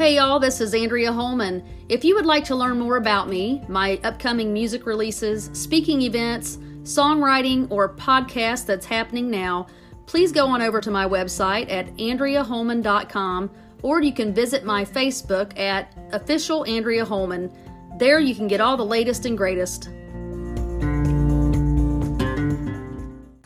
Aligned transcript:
Hey 0.00 0.16
y'all, 0.16 0.40
this 0.40 0.62
is 0.62 0.72
Andrea 0.72 1.12
Holman. 1.12 1.62
If 1.90 2.06
you 2.06 2.14
would 2.14 2.24
like 2.24 2.44
to 2.44 2.56
learn 2.56 2.78
more 2.78 2.96
about 2.96 3.28
me, 3.28 3.62
my 3.68 4.00
upcoming 4.02 4.50
music 4.50 4.86
releases, 4.86 5.50
speaking 5.52 6.00
events, 6.00 6.56
songwriting, 6.84 7.70
or 7.70 7.94
podcast 7.96 8.64
that's 8.64 8.86
happening 8.86 9.30
now, 9.30 9.66
please 10.06 10.32
go 10.32 10.46
on 10.46 10.62
over 10.62 10.80
to 10.80 10.90
my 10.90 11.06
website 11.06 11.70
at 11.70 11.94
andreaholman.com 11.98 13.50
or 13.82 14.00
you 14.00 14.14
can 14.14 14.32
visit 14.32 14.64
my 14.64 14.86
Facebook 14.86 15.58
at 15.58 15.94
official 16.12 16.64
Andrea 16.64 17.04
Holman. 17.04 17.52
There 17.98 18.20
you 18.20 18.34
can 18.34 18.48
get 18.48 18.62
all 18.62 18.78
the 18.78 18.82
latest 18.82 19.26
and 19.26 19.36
greatest. 19.36 19.90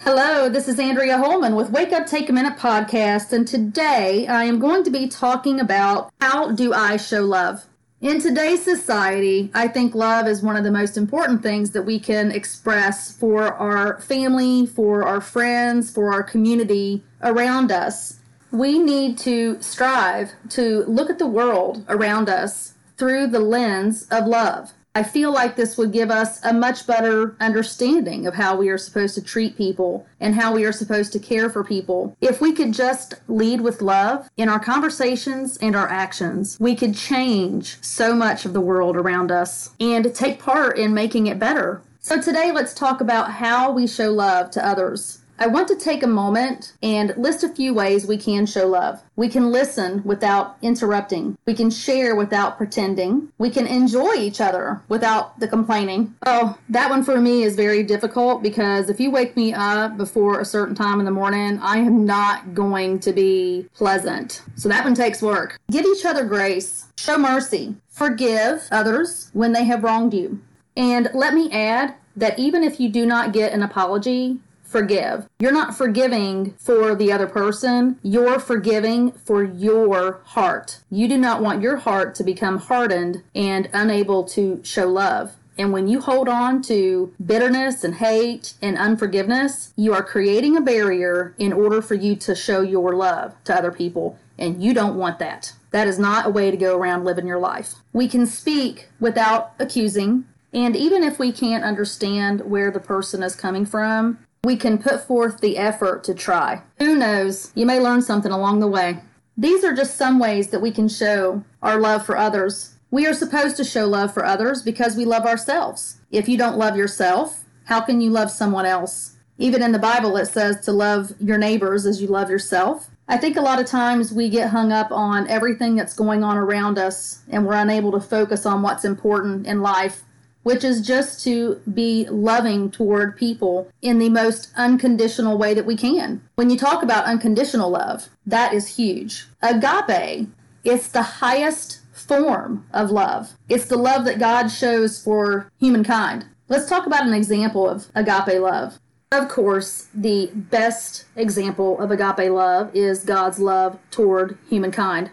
Hello, 0.04 0.50
this 0.50 0.68
is 0.68 0.78
Andrea 0.78 1.16
Holman 1.16 1.56
with 1.56 1.70
Wake 1.70 1.90
Up 1.90 2.06
Take 2.06 2.28
a 2.28 2.32
Minute 2.34 2.58
podcast, 2.58 3.32
and 3.32 3.48
today 3.48 4.26
I 4.26 4.44
am 4.44 4.58
going 4.58 4.84
to 4.84 4.90
be 4.90 5.08
talking 5.08 5.58
about 5.58 6.12
how 6.20 6.52
do 6.52 6.74
I 6.74 6.98
show 6.98 7.22
love. 7.22 7.64
In 8.02 8.20
today's 8.20 8.62
society, 8.62 9.50
I 9.54 9.66
think 9.66 9.94
love 9.94 10.28
is 10.28 10.42
one 10.42 10.56
of 10.56 10.64
the 10.64 10.70
most 10.70 10.98
important 10.98 11.42
things 11.42 11.70
that 11.70 11.84
we 11.84 11.98
can 11.98 12.32
express 12.32 13.16
for 13.16 13.54
our 13.54 13.98
family, 14.02 14.66
for 14.66 15.04
our 15.04 15.22
friends, 15.22 15.90
for 15.90 16.12
our 16.12 16.22
community 16.22 17.02
around 17.22 17.72
us. 17.72 18.20
We 18.50 18.78
need 18.78 19.16
to 19.20 19.56
strive 19.62 20.32
to 20.50 20.84
look 20.84 21.08
at 21.08 21.18
the 21.18 21.26
world 21.26 21.82
around 21.88 22.28
us 22.28 22.74
through 22.98 23.28
the 23.28 23.40
lens 23.40 24.06
of 24.10 24.26
love. 24.26 24.74
I 24.96 25.02
feel 25.02 25.32
like 25.32 25.56
this 25.56 25.76
would 25.76 25.90
give 25.90 26.12
us 26.12 26.44
a 26.44 26.52
much 26.52 26.86
better 26.86 27.34
understanding 27.40 28.28
of 28.28 28.34
how 28.34 28.54
we 28.56 28.68
are 28.68 28.78
supposed 28.78 29.16
to 29.16 29.22
treat 29.22 29.56
people 29.56 30.06
and 30.20 30.36
how 30.36 30.54
we 30.54 30.64
are 30.64 30.72
supposed 30.72 31.12
to 31.14 31.18
care 31.18 31.50
for 31.50 31.64
people. 31.64 32.16
If 32.20 32.40
we 32.40 32.52
could 32.52 32.72
just 32.72 33.14
lead 33.26 33.60
with 33.60 33.82
love 33.82 34.30
in 34.36 34.48
our 34.48 34.60
conversations 34.60 35.56
and 35.56 35.74
our 35.74 35.88
actions, 35.88 36.56
we 36.60 36.76
could 36.76 36.94
change 36.94 37.76
so 37.82 38.14
much 38.14 38.44
of 38.44 38.52
the 38.52 38.60
world 38.60 38.96
around 38.96 39.32
us 39.32 39.70
and 39.80 40.14
take 40.14 40.38
part 40.38 40.78
in 40.78 40.94
making 40.94 41.26
it 41.26 41.40
better. 41.40 41.82
So, 41.98 42.20
today 42.20 42.52
let's 42.52 42.74
talk 42.74 43.00
about 43.00 43.32
how 43.32 43.72
we 43.72 43.88
show 43.88 44.12
love 44.12 44.50
to 44.52 44.64
others. 44.64 45.23
I 45.38 45.48
want 45.48 45.68
to 45.68 45.76
take 45.76 46.02
a 46.02 46.08
moment 46.08 46.74
and 46.82 47.12
list 47.16 47.42
a 47.42 47.48
few 47.48 47.74
ways 47.74 48.06
we 48.06 48.16
can 48.16 48.46
show 48.46 48.66
love. 48.66 49.02
We 49.16 49.28
can 49.28 49.50
listen 49.50 50.02
without 50.04 50.56
interrupting. 50.62 51.36
We 51.44 51.54
can 51.54 51.70
share 51.70 52.14
without 52.14 52.56
pretending. 52.56 53.32
We 53.38 53.50
can 53.50 53.66
enjoy 53.66 54.14
each 54.14 54.40
other 54.40 54.82
without 54.88 55.40
the 55.40 55.48
complaining. 55.48 56.14
Oh, 56.24 56.56
that 56.68 56.88
one 56.88 57.02
for 57.02 57.20
me 57.20 57.42
is 57.42 57.56
very 57.56 57.82
difficult 57.82 58.42
because 58.42 58.88
if 58.88 59.00
you 59.00 59.10
wake 59.10 59.36
me 59.36 59.52
up 59.52 59.96
before 59.96 60.40
a 60.40 60.44
certain 60.44 60.74
time 60.74 61.00
in 61.00 61.04
the 61.04 61.10
morning, 61.10 61.58
I 61.60 61.78
am 61.78 62.04
not 62.04 62.54
going 62.54 63.00
to 63.00 63.12
be 63.12 63.66
pleasant. 63.74 64.42
So 64.54 64.68
that 64.68 64.84
one 64.84 64.94
takes 64.94 65.20
work. 65.20 65.58
Give 65.70 65.84
each 65.84 66.04
other 66.04 66.24
grace. 66.24 66.86
Show 66.96 67.18
mercy. 67.18 67.74
Forgive 67.88 68.68
others 68.70 69.30
when 69.32 69.52
they 69.52 69.64
have 69.64 69.82
wronged 69.82 70.14
you. 70.14 70.40
And 70.76 71.10
let 71.12 71.34
me 71.34 71.50
add 71.52 71.94
that 72.16 72.38
even 72.38 72.62
if 72.62 72.78
you 72.78 72.88
do 72.88 73.04
not 73.06 73.32
get 73.32 73.52
an 73.52 73.62
apology, 73.62 74.38
forgive. 74.74 75.28
You're 75.38 75.52
not 75.52 75.76
forgiving 75.76 76.54
for 76.58 76.96
the 76.96 77.12
other 77.12 77.28
person, 77.28 78.00
you're 78.02 78.40
forgiving 78.40 79.12
for 79.12 79.44
your 79.44 80.20
heart. 80.24 80.80
You 80.90 81.06
do 81.06 81.16
not 81.16 81.40
want 81.40 81.62
your 81.62 81.76
heart 81.76 82.16
to 82.16 82.24
become 82.24 82.58
hardened 82.58 83.22
and 83.36 83.68
unable 83.72 84.24
to 84.24 84.60
show 84.64 84.88
love. 84.88 85.36
And 85.56 85.72
when 85.72 85.86
you 85.86 86.00
hold 86.00 86.28
on 86.28 86.60
to 86.62 87.14
bitterness 87.24 87.84
and 87.84 87.94
hate 87.94 88.54
and 88.60 88.76
unforgiveness, 88.76 89.72
you 89.76 89.94
are 89.94 90.02
creating 90.02 90.56
a 90.56 90.60
barrier 90.60 91.36
in 91.38 91.52
order 91.52 91.80
for 91.80 91.94
you 91.94 92.16
to 92.16 92.34
show 92.34 92.60
your 92.60 92.96
love 92.96 93.32
to 93.44 93.54
other 93.54 93.70
people. 93.70 94.18
And 94.36 94.60
you 94.60 94.74
don't 94.74 94.96
want 94.96 95.20
that. 95.20 95.52
That 95.70 95.86
is 95.86 96.00
not 96.00 96.26
a 96.26 96.30
way 96.30 96.50
to 96.50 96.56
go 96.56 96.76
around 96.76 97.04
living 97.04 97.28
your 97.28 97.38
life. 97.38 97.74
We 97.92 98.08
can 98.08 98.26
speak 98.26 98.88
without 98.98 99.52
accusing. 99.60 100.24
And 100.52 100.74
even 100.74 101.04
if 101.04 101.20
we 101.20 101.30
can't 101.30 101.62
understand 101.62 102.40
where 102.40 102.72
the 102.72 102.80
person 102.80 103.22
is 103.22 103.36
coming 103.36 103.64
from, 103.64 104.18
we 104.44 104.56
can 104.56 104.78
put 104.78 105.02
forth 105.06 105.40
the 105.40 105.56
effort 105.56 106.04
to 106.04 106.14
try. 106.14 106.62
Who 106.78 106.94
knows? 106.94 107.50
You 107.54 107.64
may 107.66 107.80
learn 107.80 108.02
something 108.02 108.30
along 108.30 108.60
the 108.60 108.68
way. 108.68 108.98
These 109.36 109.64
are 109.64 109.72
just 109.72 109.96
some 109.96 110.18
ways 110.18 110.48
that 110.50 110.60
we 110.60 110.70
can 110.70 110.88
show 110.88 111.42
our 111.62 111.80
love 111.80 112.04
for 112.04 112.16
others. 112.16 112.74
We 112.90 113.06
are 113.06 113.14
supposed 113.14 113.56
to 113.56 113.64
show 113.64 113.86
love 113.86 114.12
for 114.12 114.24
others 114.24 114.62
because 114.62 114.96
we 114.96 115.04
love 115.04 115.24
ourselves. 115.24 115.96
If 116.10 116.28
you 116.28 116.36
don't 116.36 116.58
love 116.58 116.76
yourself, 116.76 117.44
how 117.64 117.80
can 117.80 118.00
you 118.00 118.10
love 118.10 118.30
someone 118.30 118.66
else? 118.66 119.16
Even 119.38 119.62
in 119.62 119.72
the 119.72 119.78
Bible, 119.78 120.16
it 120.16 120.26
says 120.26 120.60
to 120.64 120.72
love 120.72 121.12
your 121.18 121.38
neighbors 121.38 121.86
as 121.86 122.00
you 122.00 122.06
love 122.06 122.30
yourself. 122.30 122.88
I 123.08 123.16
think 123.16 123.36
a 123.36 123.42
lot 123.42 123.60
of 123.60 123.66
times 123.66 124.12
we 124.12 124.28
get 124.28 124.50
hung 124.50 124.70
up 124.70 124.92
on 124.92 125.26
everything 125.28 125.74
that's 125.74 125.94
going 125.94 126.22
on 126.22 126.36
around 126.36 126.78
us 126.78 127.22
and 127.28 127.44
we're 127.44 127.54
unable 127.54 127.90
to 127.92 128.00
focus 128.00 128.46
on 128.46 128.62
what's 128.62 128.84
important 128.84 129.46
in 129.46 129.60
life 129.60 130.04
which 130.44 130.62
is 130.62 130.86
just 130.86 131.24
to 131.24 131.60
be 131.72 132.06
loving 132.08 132.70
toward 132.70 133.16
people 133.16 133.68
in 133.82 133.98
the 133.98 134.08
most 134.08 134.52
unconditional 134.56 135.36
way 135.36 135.52
that 135.54 135.66
we 135.66 135.76
can. 135.76 136.22
When 136.36 136.48
you 136.48 136.56
talk 136.56 136.82
about 136.82 137.06
unconditional 137.06 137.70
love, 137.70 138.08
that 138.26 138.54
is 138.54 138.76
huge. 138.76 139.26
Agape, 139.42 140.28
it's 140.62 140.88
the 140.88 141.02
highest 141.02 141.80
form 141.92 142.66
of 142.72 142.90
love. 142.90 143.32
It's 143.48 143.66
the 143.66 143.76
love 143.76 144.04
that 144.04 144.18
God 144.18 144.48
shows 144.48 145.02
for 145.02 145.50
humankind. 145.58 146.26
Let's 146.48 146.68
talk 146.68 146.86
about 146.86 147.06
an 147.06 147.14
example 147.14 147.68
of 147.68 147.86
agape 147.94 148.40
love. 148.40 148.78
Of 149.10 149.28
course, 149.28 149.88
the 149.94 150.30
best 150.34 151.04
example 151.16 151.80
of 151.80 151.90
agape 151.90 152.30
love 152.30 152.74
is 152.74 153.04
God's 153.04 153.38
love 153.38 153.78
toward 153.90 154.36
humankind. 154.50 155.10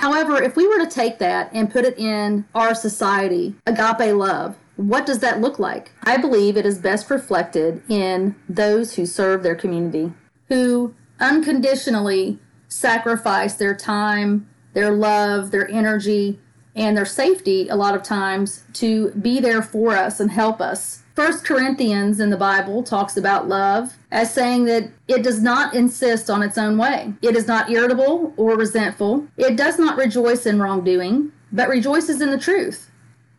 However, 0.00 0.42
if 0.42 0.56
we 0.56 0.66
were 0.66 0.78
to 0.78 0.86
take 0.86 1.18
that 1.18 1.50
and 1.52 1.70
put 1.70 1.84
it 1.84 1.98
in 1.98 2.46
our 2.54 2.74
society, 2.74 3.54
agape 3.66 4.14
love, 4.14 4.56
what 4.76 5.04
does 5.04 5.18
that 5.18 5.42
look 5.42 5.58
like? 5.58 5.92
I 6.04 6.16
believe 6.16 6.56
it 6.56 6.64
is 6.64 6.78
best 6.78 7.10
reflected 7.10 7.82
in 7.86 8.34
those 8.48 8.94
who 8.94 9.04
serve 9.04 9.42
their 9.42 9.54
community, 9.54 10.14
who 10.48 10.94
unconditionally 11.20 12.38
sacrifice 12.66 13.56
their 13.56 13.76
time, 13.76 14.48
their 14.72 14.90
love, 14.90 15.50
their 15.50 15.70
energy, 15.70 16.40
and 16.80 16.96
their 16.96 17.06
safety 17.06 17.68
a 17.68 17.76
lot 17.76 17.94
of 17.94 18.02
times 18.02 18.64
to 18.72 19.10
be 19.10 19.38
there 19.38 19.62
for 19.62 19.94
us 19.94 20.18
and 20.18 20.32
help 20.32 20.60
us 20.60 21.00
First 21.20 21.44
Corinthians 21.44 22.18
in 22.18 22.30
the 22.30 22.36
Bible 22.38 22.82
talks 22.82 23.14
about 23.18 23.46
love 23.46 23.94
as 24.10 24.32
saying 24.32 24.64
that 24.64 24.90
it 25.06 25.22
does 25.22 25.42
not 25.42 25.74
insist 25.74 26.30
on 26.30 26.42
its 26.42 26.56
own 26.56 26.78
way. 26.78 27.12
It 27.20 27.36
is 27.36 27.46
not 27.46 27.68
irritable 27.68 28.32
or 28.38 28.56
resentful. 28.56 29.26
It 29.36 29.56
does 29.56 29.78
not 29.78 29.98
rejoice 29.98 30.46
in 30.46 30.62
wrongdoing, 30.62 31.30
but 31.52 31.68
rejoices 31.68 32.22
in 32.22 32.30
the 32.30 32.38
truth. 32.38 32.90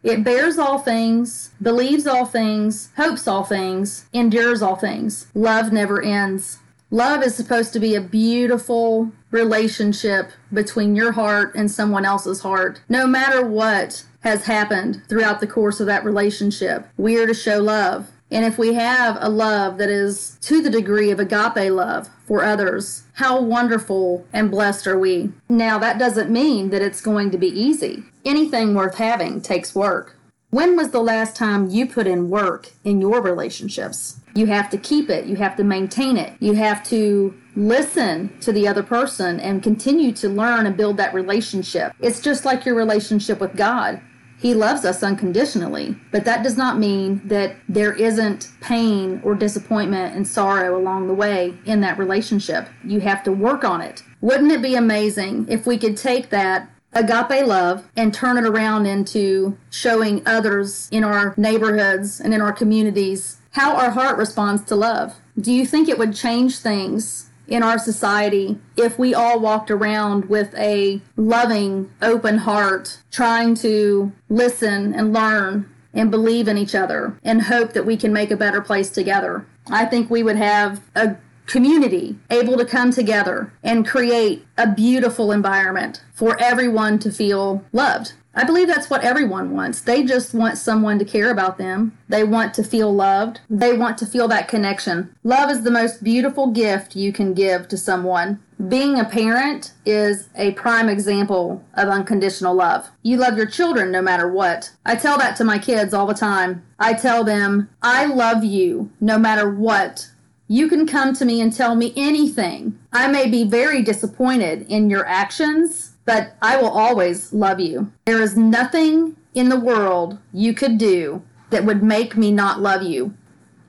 It 0.03 0.23
bears 0.23 0.59
all 0.59 0.77
things, 0.77 1.49
believes 1.59 2.05
all 2.05 2.25
things, 2.25 2.89
hopes 2.97 3.27
all 3.27 3.43
things, 3.43 4.05
endures 4.13 4.61
all 4.61 4.75
things. 4.75 5.25
Love 5.33 5.73
never 5.73 6.03
ends. 6.03 6.59
Love 6.91 7.23
is 7.23 7.33
supposed 7.33 7.73
to 7.73 7.79
be 7.79 7.95
a 7.95 8.01
beautiful 8.01 9.11
relationship 9.31 10.31
between 10.53 10.95
your 10.95 11.13
heart 11.13 11.55
and 11.55 11.71
someone 11.71 12.05
else's 12.05 12.41
heart. 12.41 12.81
No 12.89 13.07
matter 13.07 13.45
what 13.45 14.05
has 14.21 14.45
happened 14.45 15.01
throughout 15.09 15.39
the 15.39 15.47
course 15.47 15.79
of 15.79 15.87
that 15.87 16.05
relationship, 16.05 16.87
we 16.97 17.17
are 17.17 17.27
to 17.27 17.33
show 17.33 17.59
love. 17.59 18.09
And 18.29 18.45
if 18.45 18.57
we 18.57 18.73
have 18.75 19.17
a 19.19 19.29
love 19.29 19.77
that 19.77 19.89
is 19.89 20.37
to 20.41 20.61
the 20.61 20.69
degree 20.69 21.11
of 21.11 21.19
agape 21.19 21.71
love 21.71 22.09
for 22.25 22.43
others, 22.43 23.03
how 23.13 23.41
wonderful 23.41 24.25
and 24.31 24.49
blessed 24.49 24.87
are 24.87 24.97
we? 24.97 25.31
Now, 25.49 25.77
that 25.79 25.99
doesn't 25.99 26.31
mean 26.31 26.69
that 26.69 26.81
it's 26.81 27.01
going 27.01 27.31
to 27.31 27.37
be 27.37 27.47
easy. 27.47 28.03
Anything 28.23 28.73
worth 28.73 28.95
having 28.95 29.41
takes 29.41 29.75
work. 29.75 30.15
When 30.49 30.75
was 30.75 30.91
the 30.91 31.01
last 31.01 31.35
time 31.35 31.69
you 31.69 31.87
put 31.87 32.07
in 32.07 32.29
work 32.29 32.71
in 32.83 33.01
your 33.01 33.21
relationships? 33.21 34.19
You 34.35 34.47
have 34.47 34.69
to 34.71 34.77
keep 34.77 35.09
it, 35.09 35.25
you 35.25 35.37
have 35.37 35.55
to 35.57 35.63
maintain 35.63 36.17
it, 36.17 36.33
you 36.39 36.53
have 36.53 36.83
to 36.85 37.40
listen 37.55 38.37
to 38.39 38.51
the 38.51 38.67
other 38.67 38.83
person 38.83 39.39
and 39.39 39.63
continue 39.63 40.11
to 40.13 40.29
learn 40.29 40.65
and 40.65 40.77
build 40.77 40.97
that 40.97 41.13
relationship. 41.13 41.93
It's 41.99 42.21
just 42.21 42.45
like 42.45 42.65
your 42.65 42.75
relationship 42.75 43.39
with 43.39 43.55
God. 43.55 44.01
He 44.41 44.55
loves 44.55 44.85
us 44.85 45.03
unconditionally, 45.03 45.95
but 46.11 46.25
that 46.25 46.43
does 46.43 46.57
not 46.57 46.79
mean 46.79 47.21
that 47.25 47.57
there 47.69 47.93
isn't 47.93 48.49
pain 48.59 49.21
or 49.23 49.35
disappointment 49.35 50.15
and 50.15 50.27
sorrow 50.27 50.75
along 50.75 51.07
the 51.07 51.13
way 51.13 51.53
in 51.65 51.81
that 51.81 51.99
relationship. 51.99 52.67
You 52.83 53.01
have 53.01 53.23
to 53.25 53.31
work 53.31 53.63
on 53.63 53.81
it. 53.81 54.01
Wouldn't 54.19 54.51
it 54.51 54.63
be 54.63 54.73
amazing 54.73 55.45
if 55.47 55.67
we 55.67 55.77
could 55.77 55.95
take 55.95 56.31
that 56.31 56.69
agape 56.93 57.45
love 57.45 57.87
and 57.95 58.13
turn 58.13 58.37
it 58.37 58.45
around 58.45 58.87
into 58.87 59.57
showing 59.69 60.23
others 60.25 60.89
in 60.91 61.03
our 61.03 61.35
neighborhoods 61.37 62.19
and 62.19 62.33
in 62.33 62.41
our 62.41 62.51
communities 62.51 63.37
how 63.51 63.75
our 63.75 63.91
heart 63.91 64.17
responds 64.17 64.63
to 64.63 64.75
love? 64.75 65.13
Do 65.39 65.51
you 65.51 65.67
think 65.67 65.87
it 65.87 65.99
would 65.99 66.15
change 66.15 66.57
things 66.57 67.29
in 67.51 67.63
our 67.63 67.77
society 67.77 68.57
if 68.77 68.97
we 68.97 69.13
all 69.13 69.39
walked 69.39 69.69
around 69.69 70.25
with 70.29 70.55
a 70.55 71.01
loving, 71.17 71.91
open 72.01 72.39
heart, 72.39 72.99
trying 73.11 73.53
to 73.55 74.11
listen 74.29 74.93
and 74.93 75.13
learn 75.13 75.69
and 75.93 76.09
believe 76.09 76.47
in 76.47 76.57
each 76.57 76.73
other 76.73 77.17
and 77.23 77.43
hope 77.43 77.73
that 77.73 77.85
we 77.85 77.97
can 77.97 78.13
make 78.13 78.31
a 78.31 78.37
better 78.37 78.61
place 78.61 78.89
together? 78.89 79.45
I 79.69 79.85
think 79.85 80.09
we 80.09 80.23
would 80.23 80.37
have 80.37 80.81
a 80.95 81.17
community 81.45 82.17
able 82.29 82.57
to 82.57 82.65
come 82.65 82.91
together 82.91 83.51
and 83.61 83.85
create 83.85 84.45
a 84.57 84.71
beautiful 84.71 85.33
environment 85.33 86.01
for 86.13 86.39
everyone 86.39 86.97
to 86.99 87.11
feel 87.11 87.65
loved. 87.73 88.13
I 88.33 88.45
believe 88.45 88.67
that's 88.67 88.89
what 88.89 89.03
everyone 89.03 89.51
wants. 89.51 89.81
They 89.81 90.03
just 90.03 90.33
want 90.33 90.57
someone 90.57 90.97
to 90.99 91.05
care 91.05 91.31
about 91.31 91.57
them. 91.57 91.97
They 92.07 92.23
want 92.23 92.53
to 92.53 92.63
feel 92.63 92.93
loved. 92.93 93.41
They 93.49 93.73
want 93.73 93.97
to 93.97 94.05
feel 94.05 94.27
that 94.29 94.47
connection. 94.47 95.13
Love 95.23 95.49
is 95.49 95.63
the 95.63 95.71
most 95.71 96.03
beautiful 96.03 96.47
gift 96.47 96.95
you 96.95 97.11
can 97.11 97.33
give 97.33 97.67
to 97.67 97.77
someone. 97.77 98.41
Being 98.69 98.97
a 98.97 99.05
parent 99.05 99.73
is 99.85 100.29
a 100.35 100.51
prime 100.51 100.87
example 100.87 101.65
of 101.73 101.89
unconditional 101.89 102.55
love. 102.55 102.89
You 103.03 103.17
love 103.17 103.35
your 103.35 103.47
children 103.47 103.91
no 103.91 104.01
matter 104.01 104.27
what. 104.31 104.71
I 104.85 104.95
tell 104.95 105.17
that 105.17 105.35
to 105.37 105.43
my 105.43 105.57
kids 105.57 105.93
all 105.93 106.05
the 106.05 106.13
time. 106.13 106.63
I 106.79 106.93
tell 106.93 107.23
them, 107.23 107.69
I 107.81 108.05
love 108.05 108.45
you 108.45 108.91
no 109.01 109.17
matter 109.17 109.49
what. 109.49 110.09
You 110.47 110.67
can 110.67 110.85
come 110.85 111.13
to 111.15 111.25
me 111.25 111.41
and 111.41 111.51
tell 111.51 111.75
me 111.75 111.91
anything. 111.95 112.77
I 112.93 113.07
may 113.07 113.29
be 113.29 113.45
very 113.45 113.81
disappointed 113.81 114.67
in 114.69 114.89
your 114.89 115.05
actions 115.07 115.90
but 116.05 116.35
I 116.41 116.57
will 116.57 116.69
always 116.69 117.31
love 117.33 117.59
you. 117.59 117.91
There 118.05 118.21
is 118.21 118.37
nothing 118.37 119.15
in 119.33 119.49
the 119.49 119.59
world 119.59 120.17
you 120.33 120.53
could 120.53 120.77
do 120.77 121.21
that 121.49 121.65
would 121.65 121.83
make 121.83 122.17
me 122.17 122.31
not 122.31 122.61
love 122.61 122.83
you. 122.83 123.13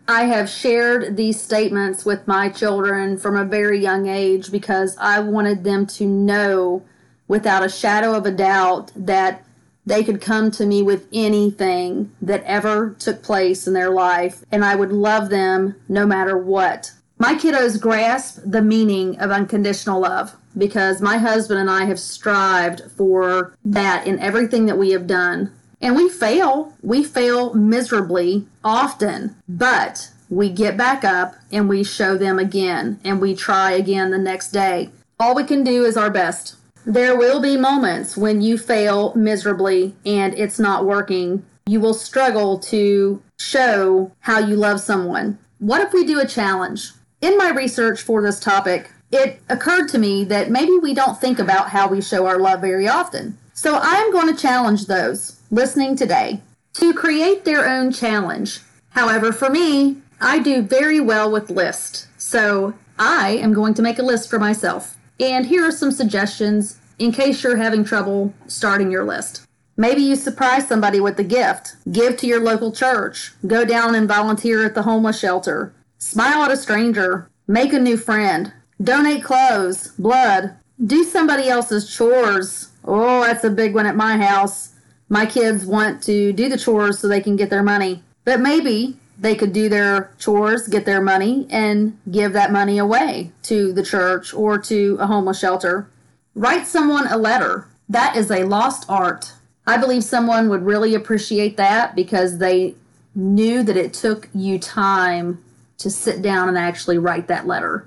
I 0.08 0.24
have 0.24 0.50
shared 0.50 1.16
these 1.16 1.40
statements 1.40 2.04
with 2.04 2.26
my 2.26 2.48
children 2.48 3.16
from 3.16 3.36
a 3.36 3.44
very 3.44 3.78
young 3.78 4.08
age 4.08 4.50
because 4.50 4.96
I 4.98 5.20
wanted 5.20 5.62
them 5.62 5.86
to 5.86 6.06
know 6.06 6.82
without 7.28 7.64
a 7.64 7.68
shadow 7.68 8.14
of 8.14 8.26
a 8.26 8.32
doubt 8.32 8.90
that 8.96 9.44
they 9.86 10.04
could 10.04 10.20
come 10.20 10.50
to 10.52 10.66
me 10.66 10.82
with 10.82 11.08
anything 11.12 12.12
that 12.20 12.44
ever 12.44 12.94
took 12.98 13.22
place 13.22 13.66
in 13.66 13.74
their 13.74 13.90
life 13.90 14.44
and 14.50 14.64
I 14.64 14.74
would 14.74 14.92
love 14.92 15.28
them 15.28 15.76
no 15.88 16.06
matter 16.06 16.36
what. 16.36 16.92
My 17.18 17.34
kiddos 17.34 17.80
grasp 17.80 18.40
the 18.44 18.62
meaning 18.62 19.18
of 19.18 19.30
unconditional 19.30 20.00
love 20.00 20.36
because 20.56 21.00
my 21.00 21.18
husband 21.18 21.60
and 21.60 21.70
I 21.70 21.84
have 21.84 22.00
strived 22.00 22.82
for 22.96 23.54
that 23.64 24.06
in 24.06 24.18
everything 24.18 24.66
that 24.66 24.78
we 24.78 24.90
have 24.90 25.06
done. 25.06 25.52
And 25.80 25.96
we 25.96 26.08
fail. 26.08 26.74
We 26.82 27.02
fail 27.02 27.54
miserably 27.54 28.46
often, 28.62 29.34
but 29.48 30.10
we 30.28 30.48
get 30.48 30.76
back 30.76 31.04
up 31.04 31.34
and 31.50 31.68
we 31.68 31.84
show 31.84 32.16
them 32.16 32.38
again 32.38 33.00
and 33.04 33.20
we 33.20 33.34
try 33.34 33.72
again 33.72 34.10
the 34.10 34.18
next 34.18 34.50
day. 34.50 34.90
All 35.18 35.34
we 35.34 35.44
can 35.44 35.62
do 35.64 35.84
is 35.84 35.96
our 35.96 36.10
best. 36.10 36.56
There 36.84 37.16
will 37.16 37.40
be 37.40 37.56
moments 37.56 38.16
when 38.16 38.40
you 38.40 38.58
fail 38.58 39.14
miserably 39.14 39.94
and 40.06 40.36
it's 40.38 40.58
not 40.58 40.84
working. 40.84 41.44
You 41.66 41.80
will 41.80 41.94
struggle 41.94 42.58
to 42.60 43.22
show 43.38 44.10
how 44.20 44.38
you 44.38 44.56
love 44.56 44.80
someone. 44.80 45.38
What 45.58 45.80
if 45.80 45.92
we 45.92 46.04
do 46.04 46.18
a 46.18 46.26
challenge? 46.26 46.90
In 47.20 47.38
my 47.38 47.50
research 47.50 48.00
for 48.00 48.20
this 48.20 48.40
topic, 48.40 48.90
it 49.12 49.40
occurred 49.48 49.88
to 49.90 49.98
me 49.98 50.24
that 50.24 50.50
maybe 50.50 50.76
we 50.78 50.94
don't 50.94 51.20
think 51.20 51.38
about 51.38 51.68
how 51.68 51.86
we 51.86 52.00
show 52.00 52.26
our 52.26 52.38
love 52.38 52.60
very 52.60 52.88
often. 52.88 53.38
So 53.52 53.78
I'm 53.80 54.10
going 54.10 54.34
to 54.34 54.40
challenge 54.40 54.86
those 54.86 55.40
listening 55.50 55.94
today 55.94 56.40
to 56.74 56.94
create 56.94 57.44
their 57.44 57.68
own 57.68 57.92
challenge. 57.92 58.60
However, 58.90 59.32
for 59.32 59.50
me, 59.50 59.98
I 60.20 60.38
do 60.38 60.62
very 60.62 61.00
well 61.00 61.30
with 61.30 61.50
lists. 61.50 62.06
So 62.16 62.74
I 62.98 63.32
am 63.32 63.52
going 63.52 63.74
to 63.74 63.82
make 63.82 63.98
a 63.98 64.02
list 64.02 64.30
for 64.30 64.38
myself. 64.38 64.96
And 65.20 65.46
here 65.46 65.64
are 65.64 65.72
some 65.72 65.92
suggestions 65.92 66.78
in 66.98 67.12
case 67.12 67.42
you're 67.42 67.56
having 67.56 67.84
trouble 67.84 68.32
starting 68.46 68.90
your 68.90 69.04
list. 69.04 69.46
Maybe 69.76 70.02
you 70.02 70.16
surprise 70.16 70.68
somebody 70.68 71.00
with 71.00 71.18
a 71.18 71.24
gift. 71.24 71.76
Give 71.90 72.16
to 72.18 72.26
your 72.26 72.40
local 72.40 72.72
church. 72.72 73.32
Go 73.46 73.64
down 73.64 73.94
and 73.94 74.08
volunteer 74.08 74.64
at 74.64 74.74
the 74.74 74.82
homeless 74.82 75.18
shelter. 75.18 75.74
Smile 75.98 76.44
at 76.44 76.50
a 76.50 76.56
stranger. 76.56 77.28
Make 77.46 77.72
a 77.72 77.78
new 77.78 77.96
friend. 77.96 78.52
Donate 78.82 79.22
clothes, 79.22 79.88
blood, 79.98 80.56
do 80.84 81.04
somebody 81.04 81.48
else's 81.48 81.94
chores. 81.94 82.70
Oh, 82.84 83.22
that's 83.22 83.44
a 83.44 83.50
big 83.50 83.74
one 83.74 83.86
at 83.86 83.94
my 83.94 84.16
house. 84.16 84.72
My 85.08 85.24
kids 85.24 85.64
want 85.64 86.02
to 86.04 86.32
do 86.32 86.48
the 86.48 86.58
chores 86.58 86.98
so 86.98 87.06
they 87.06 87.20
can 87.20 87.36
get 87.36 87.50
their 87.50 87.62
money. 87.62 88.02
But 88.24 88.40
maybe 88.40 88.96
they 89.18 89.36
could 89.36 89.52
do 89.52 89.68
their 89.68 90.12
chores, 90.18 90.66
get 90.66 90.84
their 90.84 91.00
money, 91.00 91.46
and 91.50 91.96
give 92.10 92.32
that 92.32 92.50
money 92.50 92.78
away 92.78 93.30
to 93.44 93.72
the 93.72 93.84
church 93.84 94.34
or 94.34 94.58
to 94.58 94.96
a 94.98 95.06
homeless 95.06 95.38
shelter. 95.38 95.88
Write 96.34 96.66
someone 96.66 97.06
a 97.06 97.16
letter. 97.16 97.68
That 97.88 98.16
is 98.16 98.30
a 98.30 98.44
lost 98.44 98.86
art. 98.88 99.32
I 99.64 99.76
believe 99.76 100.02
someone 100.02 100.48
would 100.48 100.64
really 100.64 100.94
appreciate 100.94 101.56
that 101.56 101.94
because 101.94 102.38
they 102.38 102.74
knew 103.14 103.62
that 103.62 103.76
it 103.76 103.92
took 103.92 104.28
you 104.34 104.58
time 104.58 105.44
to 105.78 105.90
sit 105.90 106.20
down 106.20 106.48
and 106.48 106.58
actually 106.58 106.98
write 106.98 107.28
that 107.28 107.46
letter 107.46 107.86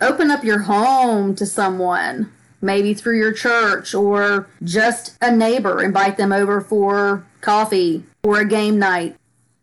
open 0.00 0.30
up 0.30 0.44
your 0.44 0.60
home 0.60 1.34
to 1.36 1.46
someone, 1.46 2.32
maybe 2.60 2.94
through 2.94 3.18
your 3.18 3.32
church 3.32 3.94
or 3.94 4.48
just 4.62 5.16
a 5.20 5.34
neighbor, 5.34 5.82
invite 5.82 6.16
them 6.16 6.32
over 6.32 6.60
for 6.60 7.24
coffee 7.40 8.04
or 8.22 8.40
a 8.40 8.48
game 8.48 8.78
night. 8.78 9.16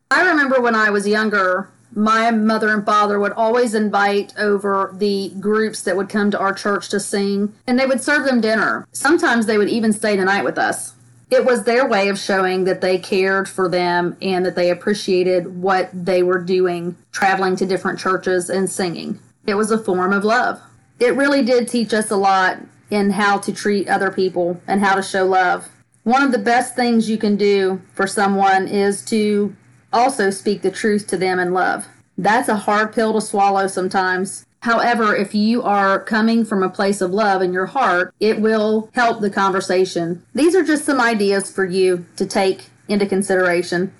I 0.09 0.27
remember 0.27 0.61
when 0.61 0.75
I 0.75 0.89
was 0.89 1.07
younger, 1.07 1.69
my 1.95 2.31
mother 2.31 2.73
and 2.73 2.85
father 2.85 3.19
would 3.19 3.33
always 3.33 3.73
invite 3.73 4.33
over 4.37 4.93
the 4.97 5.31
groups 5.39 5.81
that 5.81 5.95
would 5.95 6.09
come 6.09 6.31
to 6.31 6.39
our 6.39 6.53
church 6.53 6.89
to 6.89 6.99
sing, 6.99 7.53
and 7.67 7.79
they 7.79 7.85
would 7.85 8.01
serve 8.01 8.25
them 8.25 8.41
dinner. 8.41 8.87
Sometimes 8.91 9.45
they 9.45 9.57
would 9.57 9.69
even 9.69 9.93
stay 9.93 10.15
the 10.15 10.25
night 10.25 10.43
with 10.43 10.57
us. 10.57 10.93
It 11.29 11.45
was 11.45 11.63
their 11.63 11.87
way 11.87 12.09
of 12.09 12.19
showing 12.19 12.63
that 12.65 12.81
they 12.81 12.99
cared 12.99 13.49
for 13.49 13.67
them 13.67 14.17
and 14.21 14.45
that 14.45 14.55
they 14.55 14.69
appreciated 14.69 15.61
what 15.61 15.89
they 15.93 16.21
were 16.21 16.39
doing, 16.39 16.95
traveling 17.11 17.55
to 17.55 17.65
different 17.65 17.99
churches 17.99 18.49
and 18.49 18.69
singing. 18.69 19.19
It 19.45 19.55
was 19.55 19.71
a 19.71 19.77
form 19.77 20.13
of 20.13 20.23
love. 20.23 20.61
It 20.99 21.15
really 21.15 21.43
did 21.43 21.67
teach 21.67 21.93
us 21.93 22.11
a 22.11 22.15
lot 22.15 22.59
in 22.89 23.11
how 23.11 23.39
to 23.39 23.51
treat 23.51 23.89
other 23.89 24.11
people 24.11 24.61
and 24.67 24.79
how 24.79 24.95
to 24.95 25.01
show 25.01 25.25
love. 25.25 25.67
One 26.03 26.23
of 26.23 26.31
the 26.31 26.37
best 26.37 26.75
things 26.75 27.09
you 27.09 27.17
can 27.17 27.35
do 27.35 27.81
for 27.93 28.07
someone 28.07 28.67
is 28.67 29.03
to 29.05 29.55
also 29.91 30.29
speak 30.29 30.61
the 30.61 30.71
truth 30.71 31.07
to 31.07 31.17
them 31.17 31.39
in 31.39 31.53
love. 31.53 31.87
That's 32.17 32.49
a 32.49 32.55
hard 32.55 32.93
pill 32.93 33.13
to 33.13 33.21
swallow 33.21 33.67
sometimes. 33.67 34.45
However, 34.61 35.15
if 35.15 35.35
you 35.35 35.61
are 35.63 35.99
coming 35.99 36.45
from 36.45 36.63
a 36.63 36.69
place 36.69 37.01
of 37.01 37.11
love 37.11 37.41
in 37.41 37.51
your 37.51 37.65
heart, 37.65 38.13
it 38.19 38.39
will 38.39 38.89
help 38.93 39.19
the 39.19 39.29
conversation. 39.29 40.23
These 40.33 40.55
are 40.55 40.63
just 40.63 40.85
some 40.85 41.01
ideas 41.01 41.51
for 41.51 41.65
you 41.65 42.05
to 42.15 42.25
take 42.25 42.69
into 42.87 43.05
consideration. 43.05 43.93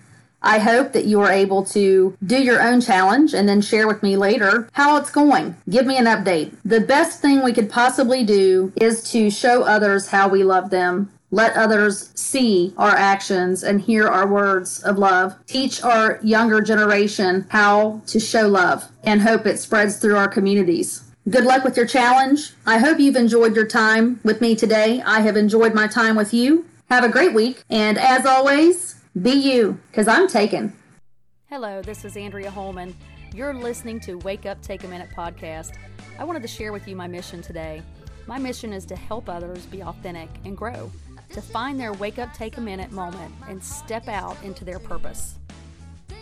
I 0.44 0.60
hope 0.60 0.92
that 0.94 1.06
you 1.06 1.22
are 1.22 1.32
able 1.32 1.64
to 1.66 2.18
do 2.26 2.44
your 2.44 2.62
own 2.62 2.82
challenge 2.82 3.34
and 3.34 3.48
then 3.48 3.62
share 3.62 3.88
with 3.88 4.04
me 4.04 4.18
later 4.18 4.70
how 4.74 4.98
it's 4.98 5.10
going. 5.10 5.56
Give 5.70 5.86
me 5.86 5.98
an 5.98 6.06
update. 6.06 6.54
The 6.66 6.82
best 6.82 7.22
thing 7.22 7.44
we 7.44 7.54
could 7.54 7.70
possibly 7.70 8.24
do 8.26 8.74
is 8.76 9.10
to 9.12 9.30
show 9.32 9.64
others 9.64 10.08
how 10.08 10.28
we 10.28 10.44
love 10.44 10.70
them. 10.70 11.10
Let 11.32 11.56
others 11.56 12.12
see 12.14 12.74
our 12.78 12.92
actions 12.92 13.64
and 13.64 13.82
hear 13.82 14.08
our 14.08 14.28
words 14.28 14.84
of 14.84 15.00
love. 15.00 15.34
Teach 15.48 15.82
our 15.82 16.20
younger 16.22 16.62
generation 16.62 17.48
how 17.50 18.02
to 18.08 18.20
show 18.20 18.48
love 18.48 18.88
and 19.04 19.22
hope 19.22 19.48
it 19.48 19.58
spreads 19.58 19.98
through 19.98 20.18
our 20.18 20.28
communities. 20.28 21.02
Good 21.30 21.46
luck 21.46 21.64
with 21.64 21.78
your 21.78 21.88
challenge. 21.88 22.52
I 22.68 22.78
hope 22.78 23.00
you've 23.00 23.16
enjoyed 23.16 23.56
your 23.56 23.66
time 23.66 24.20
with 24.24 24.42
me 24.42 24.56
today. 24.56 25.02
I 25.04 25.22
have 25.22 25.38
enjoyed 25.38 25.74
my 25.74 25.88
time 25.88 26.18
with 26.18 26.34
you. 26.34 26.66
Have 26.90 27.06
a 27.06 27.10
great 27.10 27.34
week. 27.34 27.64
And 27.70 27.98
as 27.98 28.26
always, 28.26 28.93
be 29.22 29.32
you, 29.32 29.80
because 29.92 30.08
I'm 30.08 30.28
taken. 30.28 30.74
Hello, 31.46 31.82
this 31.84 32.04
is 32.04 32.18
Andrea 32.18 32.50
Holman. 32.50 32.96
You're 33.34 33.54
listening 33.54 34.00
to 34.02 34.18
Wake 34.20 34.48
Up, 34.48 34.60
Take 34.62 34.84
a 34.84 34.88
Minute 34.88 35.10
podcast. 35.16 35.74
I 36.18 36.24
wanted 36.24 36.42
to 36.42 36.48
share 36.48 36.74
with 36.74 36.88
you 36.88 36.96
my 36.96 37.08
mission 37.08 37.42
today. 37.42 37.84
My 38.26 38.40
mission 38.40 38.74
is 38.74 38.86
to 38.86 38.96
help 38.96 39.30
others 39.30 39.66
be 39.68 39.84
authentic 39.84 40.30
and 40.46 40.58
grow, 40.58 40.92
to 41.30 41.42
find 41.42 41.80
their 41.80 41.94
wake 41.94 42.18
up, 42.18 42.34
take 42.34 42.58
a 42.58 42.62
minute 42.62 42.92
moment 42.92 43.34
and 43.48 43.64
step 43.64 44.08
out 44.08 44.38
into 44.44 44.66
their 44.66 44.80
purpose. 44.80 45.38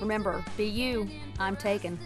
Remember, 0.02 0.44
be 0.58 0.66
you, 0.66 1.10
I'm 1.40 1.56
taken. 1.56 1.98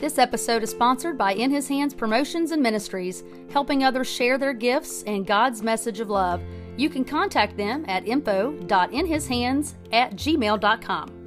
This 0.00 0.16
episode 0.16 0.62
is 0.62 0.70
sponsored 0.70 1.18
by 1.18 1.32
In 1.34 1.50
His 1.50 1.66
Hands 1.66 1.92
Promotions 1.92 2.52
and 2.52 2.62
Ministries, 2.62 3.24
helping 3.50 3.82
others 3.82 4.08
share 4.08 4.38
their 4.38 4.52
gifts 4.52 5.02
and 5.08 5.26
God's 5.26 5.60
message 5.60 5.98
of 5.98 6.08
love. 6.08 6.40
You 6.76 6.88
can 6.88 7.04
contact 7.04 7.56
them 7.56 7.84
at 7.88 8.06
info.inhishands 8.06 9.74
at 9.90 10.12
gmail.com. 10.12 11.17